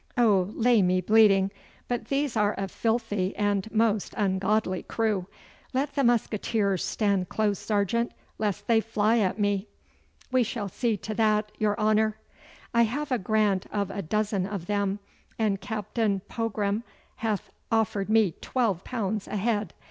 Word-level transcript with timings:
Oh, 0.17 0.49
lay 0.55 0.81
me 0.81 0.99
bleeding, 0.99 1.51
but 1.87 2.05
these 2.05 2.35
are 2.35 2.55
a 2.57 2.67
filthy 2.67 3.35
and 3.35 3.71
most 3.71 4.15
ungodly 4.17 4.81
crew! 4.81 5.27
Let 5.75 5.93
the 5.93 6.03
musqueteers 6.03 6.83
stand 6.83 7.29
close, 7.29 7.59
sergeant, 7.59 8.11
lest 8.39 8.65
they 8.65 8.81
fly 8.81 9.19
at 9.19 9.37
me.' 9.37 9.67
'We 10.31 10.41
shall 10.41 10.69
see 10.69 10.97
to 10.97 11.13
that, 11.13 11.51
your 11.59 11.79
honour.' 11.79 12.17
'I 12.73 12.81
have 12.81 13.11
a 13.11 13.19
grant 13.19 13.67
of 13.71 13.91
a 13.91 14.01
dozen 14.01 14.47
of 14.47 14.65
them, 14.65 14.97
and 15.37 15.61
Captain 15.61 16.21
Pogram 16.27 16.81
hath 17.17 17.51
offered 17.71 18.09
me 18.09 18.33
twelve 18.41 18.83
pounds 18.83 19.27
a 19.27 19.37
head. 19.37 19.71